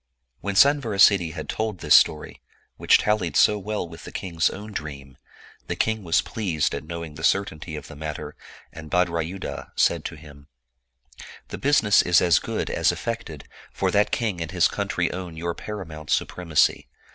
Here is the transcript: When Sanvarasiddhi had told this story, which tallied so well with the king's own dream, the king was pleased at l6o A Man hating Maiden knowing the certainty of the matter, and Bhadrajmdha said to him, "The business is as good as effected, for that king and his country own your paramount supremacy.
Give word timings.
When 0.39 0.55
Sanvarasiddhi 0.55 1.33
had 1.33 1.47
told 1.47 1.77
this 1.77 1.93
story, 1.93 2.41
which 2.77 2.97
tallied 2.97 3.35
so 3.35 3.59
well 3.59 3.87
with 3.87 4.03
the 4.03 4.11
king's 4.11 4.49
own 4.49 4.71
dream, 4.71 5.15
the 5.67 5.75
king 5.75 6.01
was 6.03 6.23
pleased 6.23 6.73
at 6.73 6.81
l6o 6.81 6.85
A 6.85 6.87
Man 6.87 6.87
hating 6.87 6.87
Maiden 6.87 6.87
knowing 6.97 7.13
the 7.17 7.23
certainty 7.23 7.75
of 7.75 7.87
the 7.87 7.95
matter, 7.95 8.35
and 8.73 8.89
Bhadrajmdha 8.89 9.71
said 9.75 10.03
to 10.05 10.15
him, 10.15 10.47
"The 11.49 11.59
business 11.59 12.01
is 12.01 12.19
as 12.19 12.39
good 12.39 12.71
as 12.71 12.91
effected, 12.91 13.47
for 13.71 13.91
that 13.91 14.09
king 14.09 14.41
and 14.41 14.49
his 14.49 14.67
country 14.67 15.11
own 15.11 15.37
your 15.37 15.53
paramount 15.53 16.09
supremacy. 16.09 16.87